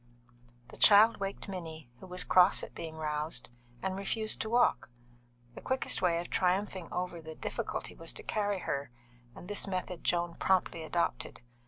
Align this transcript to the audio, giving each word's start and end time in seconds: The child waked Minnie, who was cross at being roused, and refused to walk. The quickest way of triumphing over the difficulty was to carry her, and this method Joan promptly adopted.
The 0.69 0.77
child 0.77 1.17
waked 1.17 1.47
Minnie, 1.47 1.91
who 1.99 2.07
was 2.07 2.23
cross 2.23 2.63
at 2.63 2.73
being 2.73 2.95
roused, 2.95 3.49
and 3.83 3.95
refused 3.95 4.41
to 4.41 4.49
walk. 4.49 4.89
The 5.53 5.61
quickest 5.61 6.01
way 6.01 6.19
of 6.19 6.27
triumphing 6.31 6.91
over 6.91 7.21
the 7.21 7.35
difficulty 7.35 7.93
was 7.93 8.11
to 8.13 8.23
carry 8.23 8.61
her, 8.61 8.89
and 9.35 9.47
this 9.47 9.67
method 9.67 10.03
Joan 10.03 10.33
promptly 10.39 10.81
adopted. 10.83 11.41